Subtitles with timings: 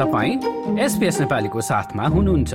[0.00, 0.34] तपाईँ
[0.80, 2.54] एसपिएस नेपालीको साथमा हुनुहुन्छ।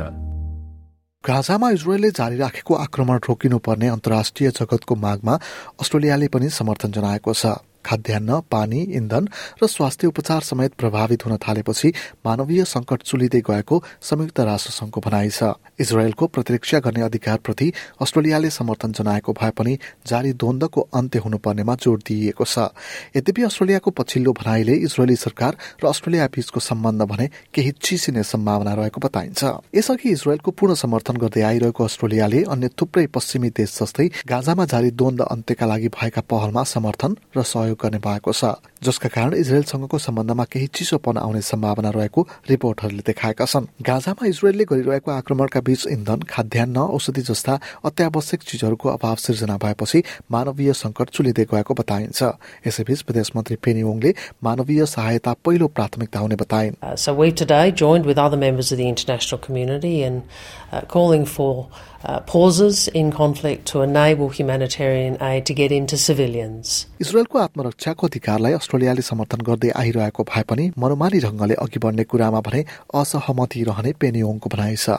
[1.23, 5.33] गाजामा इजरायलले जारी राखेको आक्रमण रोकिनुपर्ने अन्तर्राष्ट्रिय जगतको मागमा
[5.81, 7.45] अस्ट्रेलियाले पनि समर्थन जनाएको छ।
[7.85, 9.27] खाद्यान्न पानी इन्धन
[9.61, 11.93] र स्वास्थ्य उपचार समेत प्रभावित हुन थालेपछि
[12.25, 18.91] मानवीय संकट चुलिँदै गएको संयुक्त राष्ट्र संघको भनाइ छ। इजरायलको प्रतिरक्षा गर्ने अधिकारप्रति अस्ट्रेलियाले समर्थन
[18.93, 19.77] जनाएको भए पनि
[20.07, 22.71] जारी द्वन्दको अन्त्य हुनुपर्नेमा जोड़ दिइएको छ।
[23.15, 28.99] यद्यपि अस्ट्रेलियाको पछिल्लो भनाइले इजरायली सरकार र अस्ट्रेलिया बीचको सम्बन्ध भने केही चिसिने सम्भावना रहेको
[29.01, 29.43] बताइन्छ।
[29.75, 35.21] यसअघि इजरायलको पूर्ण समर्थन गर्दै आइरहेको अस्ट्रेलियाले अन्य थुप्रै पश्चिमी देश जस्तै गाजामा जारी द्वन्द
[35.27, 38.45] अन्त्यका लागि भएका पहलमा समर्थन र सहयोग गर्ने भएको छ
[38.85, 45.11] जसका कारण इजरायलसँगको सम्बन्धमा केही चिसोपन आउने सम्भावना रहेको रिपोर्टहरूले देखाएका छन्। गाजामा इजरायलले गरिरहेको
[45.11, 47.53] आक्रमणका बीच इन्धन खाद्यान्न औषधि जस्ता
[47.85, 52.19] अत्यावश्यक चिजहरूको अभाव सिर्जना भएपछि मानवीय संकट चुलिँदै गएको बताइन्छ।
[52.67, 58.05] यसैबीच विदेश मन्त्री पेनी ओङले मानवीय सहायता पहिलो प्राथमिकता हुने बताइन्। So we today joined
[58.05, 60.23] with other members of the international community in
[60.71, 61.67] uh, calling for
[62.03, 66.85] uh, pauses in conflict to enable humanitarian aid to get into civilians.
[67.01, 72.64] इजरायलको आत्मरक्षाको अधिकारलाई अस्ट्रेलियाले समर्थन गर्दै आइरहेको भए पनि मनोमानी ढंगले अघि बढ्ने कुरामा भने
[73.00, 74.98] असहमति रहने पेनियोङको भनाइ छ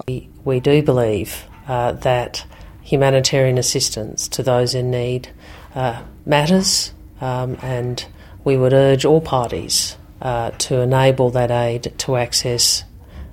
[0.51, 1.35] We do believe
[1.67, 2.43] uh, that
[2.91, 5.29] humanitarian assistance to those in need
[5.75, 8.05] uh, matters um, and
[8.43, 9.81] we would urge all parties
[10.21, 12.83] uh, to enable that aid to access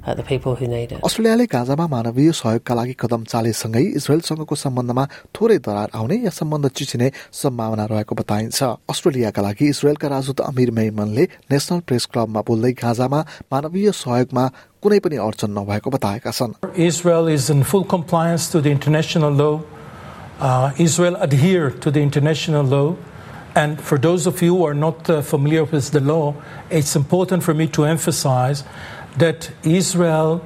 [0.04, 5.04] अस्ट्रेलियाले गाजामा मानवीय सहयोगका लागि कदम चालेसँगै इजरायलसँगको सम्बन्धमा
[5.36, 8.60] थोरै दरार आउने या सम्बन्ध चिचिने सम्भावना रहेको बताइन्छ
[8.94, 13.20] अस्ट्रेलियाका लागि इजरायलका राजदूत अमिर मेमनले नेशनल प्रेस क्लबमा बोल्दै गाजामा
[13.54, 14.46] मानवीय सहयोगमा
[14.84, 16.54] कुनै पनि अडचन नभएको बताएका छन्
[16.90, 19.56] Israel is in full compliance to the international law.
[20.42, 22.88] Uh, Israel adhere to the international law.
[23.56, 26.34] And for those of you who are not uh, familiar with the law,
[26.72, 28.64] it's important for me to emphasize
[29.18, 30.44] that Israel,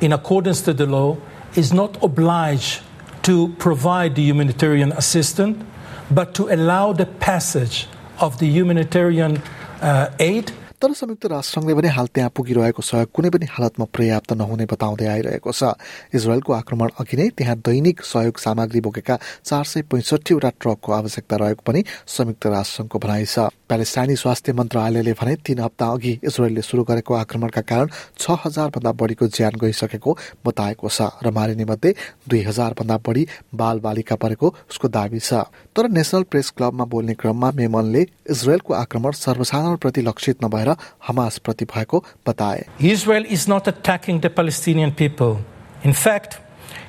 [0.00, 1.16] in accordance to the law,
[1.54, 2.82] is not obliged
[3.22, 5.64] to provide the humanitarian assistance,
[6.10, 7.86] but to allow the passage
[8.20, 9.42] of the humanitarian
[9.80, 10.52] uh, aid
[10.82, 15.50] तर संयुक्त राष्ट्रसङ्घले भने हाल त्यहाँ पुगिरहेको सहयोग कुनै पनि हालतमा पर्याप्त नहुने बताउँदै आइरहेको
[15.50, 15.74] छ।
[16.14, 21.62] इजरायलको आक्रमण अघि नै त्यहाँ दैनिक सहयोग सामग्री बोकेका चार सय पैंसठीवटा ट्रकको आवश्यकता रहेको
[21.66, 27.14] पनि संयुक्त राष्ट्रसङ्घको भनाइ छ। प्यालेस्टाइनी स्वास्थ्य मन्त्रालयले भने तीन हप्ता अघि इजरायलले शुरू गरेको
[27.14, 30.16] आक्रमणका कारण छ हजार भन्दा बढीको ज्यान गइसकेको
[30.46, 31.94] बताएको छ र मारिने मध्ये
[32.30, 35.42] दुई हजार भन्दा बढी बाल बालिका परेको उसको दावी छ।
[35.74, 40.66] तर नेशनल प्रेस क्लबमा बोल्ने क्रममा मेमनले इजरायलको आक्रमण सर्वसाधारणप्रति लक्षित नभएर
[41.07, 45.37] हमास प्रति भएको बताए Israel is not attacking the Palestinian people.
[45.83, 46.39] In fact,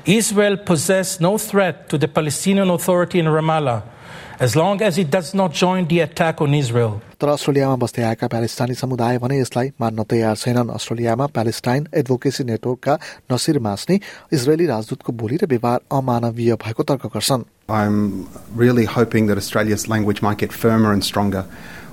[0.06, 3.82] Israel possesses no threat to the Palestinian Authority in Ramallah
[4.40, 7.00] as long as it does not join the attack on Israel.
[7.20, 12.98] तर अस्ट्रेलियामा बस्दै आएका प्यालेस्टाइनी समुदाय भने यसलाई मान्न तयार छैनन् अस्ट्रेलियामा प्यालेस्टाइन एडभोकेसी नेटवर्कका
[13.32, 14.00] नसिर मास्ने
[14.34, 20.20] इजरायली राजदूतको बोली र व्यवहार अमानवीय भएको तर्क गर्छन् I'm really hoping that Australia's language
[20.20, 21.46] might get firmer and stronger.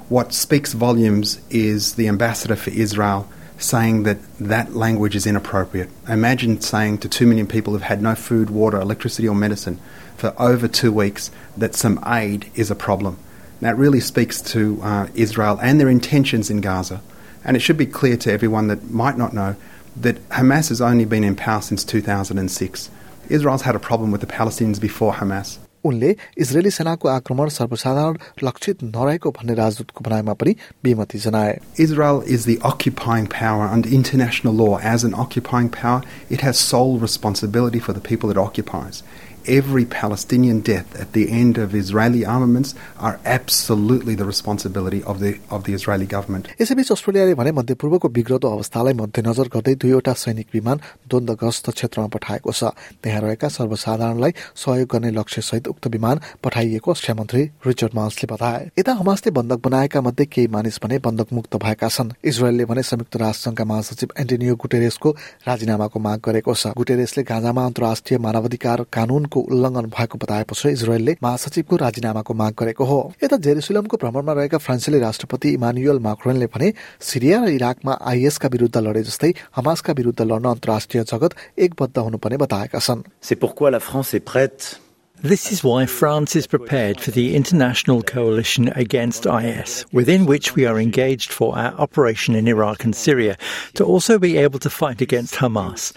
[0.09, 3.29] What speaks volumes is the ambassador for Israel
[3.59, 5.89] saying that that language is inappropriate.
[6.09, 9.81] Imagine saying to two million people who've had no food, water, electricity, or medicine
[10.17, 13.19] for over two weeks that some aid is a problem.
[13.61, 17.01] That really speaks to uh, Israel and their intentions in Gaza.
[17.45, 19.57] And it should be clear to everyone that might not know
[19.97, 22.91] that Hamas has only been in power since 2006.
[23.29, 25.59] Israel's had a problem with the Palestinians before Hamas.
[25.89, 28.17] उनले Israeli सेनाको आक्रमण सर्वसाधारण
[28.49, 34.55] लक्षित नरहेको भन्ने राजदूतको भनाइमा पनि विमति जनाए Israel is the occupying power under international
[34.55, 34.79] law.
[34.79, 39.03] As an occupying power, it has sole responsibility for the people it occupies.
[39.49, 45.39] Every Palestinian death at the end of Israeli armaments are absolutely the responsibility of the
[45.51, 46.49] of the Israeli government.
[46.61, 50.81] यसैबीच अस्ट्रेलियाले भने मध्यपूर्वको बिग्रदो अवस्थालाई मध्यनजर गर्दै दुईवटा सैनिक विमान
[51.11, 57.43] द्वन्द्वग्रस्त क्षेत्रमा पठाएको छ त्यहाँ रहेका सर्वसाधारणलाई सहयोग गर्ने लक्ष्यसहित उक्त विमान पठाइएको रक्षा मन्त्री
[57.67, 62.11] रिचर्ड माल्सले बताए यता हमासले बन्धक बनाएका मध्ये केही मानिस भने बन्धक मुक्त भएका छन्
[62.25, 65.15] इजरायलले भने संयुक्त राष्ट्रसङ्घका महासचिव एन्टोनियो गुटेरेसको
[65.47, 72.34] राजीनामाको माग गरेको छ गुटेरेसले गाजामा अन्तर्राष्ट्रिय मानवाधिकार कानूनको उल्लङ्घन भएको बताएपछि इजरायलले महासचिवको राजीनामाको
[72.42, 76.74] माग गरेको हो यता जेरुसलमको भ्रमणमा रहेका फ्रान्सेली राष्ट्रपति इमानुएल माक्रोनले भने
[77.10, 81.36] सिरिया र इराकमा आइएसका विरुद्ध लडे जस्तै हमासका विरुद्ध लड्न अन्तर्राष्ट्रिय जगत
[81.66, 84.80] एकबद्ध हुनुपर्ने बताएका छन् C'est pourquoi la France est prête
[85.24, 90.66] This is why France is prepared for the international coalition against IS, within which we
[90.66, 93.38] are engaged for our operation in Iraq and Syria,
[93.76, 95.94] to also be able to fight against Hamas.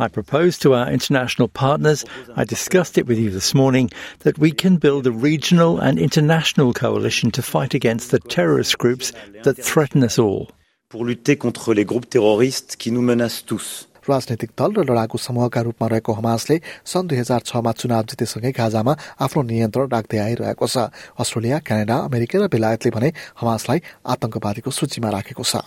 [0.00, 2.04] I proposed to our international partners,
[2.36, 3.90] I discussed it with you this morning,
[4.20, 9.12] that we can build a regional and international coalition to fight against the terrorist groups
[9.44, 10.50] that threaten us all.
[10.88, 13.86] pour lutter contre les groupes terroristes qui nous menacent tous.
[14.08, 16.56] राजनैतिक दल र लडाकु समूहका रूपमा रहेको हमासले
[16.86, 18.92] सन् दुई हजार छमा चुनाव जितेसँगै गाजामा
[19.24, 20.76] आफ्नो नियन्त्रण राख्दै आइरहेको छ
[21.22, 23.08] अस्ट्रेलिया क्यानाडा अमेरिका र बेलायतले भने
[23.40, 23.78] हमासलाई
[24.14, 25.66] आतंकवादीको सूचीमा राखेको छ